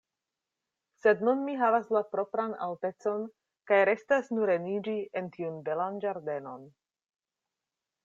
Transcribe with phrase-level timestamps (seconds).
[1.03, 3.27] Sed nun mi havas la propran altecon,
[3.73, 6.69] kaj restas nureniĝi en tiun belan ĝardenon.